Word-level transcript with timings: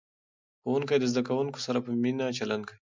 ښوونکي 0.61 0.95
د 0.99 1.05
زده 1.11 1.21
کوونکو 1.27 1.59
سره 1.65 1.79
په 1.85 1.91
مینه 2.03 2.25
چلند 2.37 2.63
کوي. 2.67 2.79